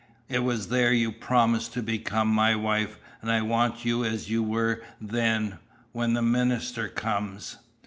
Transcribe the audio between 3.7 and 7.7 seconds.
you as you were then when the minister comes."